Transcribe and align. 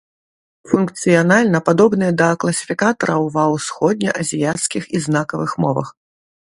Функцыянальна 0.69 1.59
падобныя 1.67 2.11
да 2.21 2.29
класіфікатараў 2.45 3.21
ва 3.39 3.45
ўсходне-азіяцкіх 3.59 4.83
і 4.99 5.05
знакавых 5.07 5.51
мовах. 5.65 5.87